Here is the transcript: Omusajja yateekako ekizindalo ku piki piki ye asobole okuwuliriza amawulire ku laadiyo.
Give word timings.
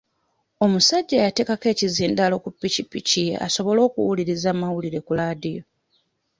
Omusajja 0.65 1.17
yateekako 1.25 1.65
ekizindalo 1.73 2.35
ku 2.43 2.49
piki 2.59 2.83
piki 2.91 3.21
ye 3.29 3.35
asobole 3.45 3.79
okuwuliriza 3.87 4.47
amawulire 4.53 4.99
ku 5.05 5.11
laadiyo. 5.17 5.63